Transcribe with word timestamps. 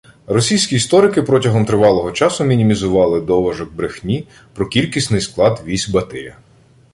Російські 0.27 0.75
історики 0.75 1.21
протягом 1.21 1.65
тривалого 1.65 2.11
часу 2.11 2.43
мінімізовували 2.43 3.21
«доважок 3.21 3.73
брехні» 3.73 4.27
про 4.53 4.67
кількісний 4.67 5.21
склад 5.21 5.61
військ 5.65 5.89
Батия 5.91 6.37